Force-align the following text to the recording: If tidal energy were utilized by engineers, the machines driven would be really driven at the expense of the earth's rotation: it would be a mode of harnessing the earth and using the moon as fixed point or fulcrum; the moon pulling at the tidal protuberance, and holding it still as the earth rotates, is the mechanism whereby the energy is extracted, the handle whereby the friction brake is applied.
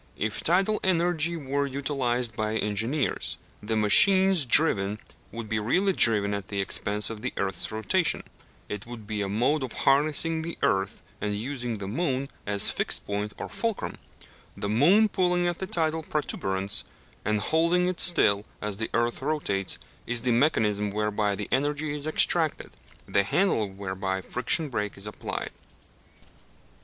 If 0.17 0.41
tidal 0.41 0.79
energy 0.83 1.37
were 1.37 1.67
utilized 1.67 2.35
by 2.35 2.55
engineers, 2.55 3.37
the 3.61 3.75
machines 3.77 4.45
driven 4.45 4.97
would 5.31 5.47
be 5.47 5.59
really 5.59 5.93
driven 5.93 6.33
at 6.33 6.47
the 6.47 6.59
expense 6.59 7.11
of 7.11 7.21
the 7.21 7.31
earth's 7.37 7.71
rotation: 7.71 8.23
it 8.67 8.87
would 8.87 9.05
be 9.05 9.21
a 9.21 9.29
mode 9.29 9.61
of 9.61 9.73
harnessing 9.73 10.41
the 10.41 10.57
earth 10.63 11.03
and 11.21 11.35
using 11.35 11.77
the 11.77 11.87
moon 11.87 12.29
as 12.47 12.71
fixed 12.71 13.05
point 13.05 13.33
or 13.37 13.47
fulcrum; 13.47 13.97
the 14.57 14.67
moon 14.67 15.07
pulling 15.07 15.45
at 15.47 15.59
the 15.59 15.67
tidal 15.67 16.01
protuberance, 16.01 16.83
and 17.23 17.39
holding 17.39 17.87
it 17.87 17.99
still 17.99 18.43
as 18.59 18.77
the 18.77 18.89
earth 18.95 19.21
rotates, 19.21 19.77
is 20.07 20.23
the 20.23 20.31
mechanism 20.31 20.89
whereby 20.89 21.35
the 21.35 21.47
energy 21.51 21.95
is 21.95 22.07
extracted, 22.07 22.71
the 23.07 23.21
handle 23.21 23.69
whereby 23.69 24.19
the 24.21 24.27
friction 24.27 24.67
brake 24.67 24.97
is 24.97 25.05
applied. 25.05 25.51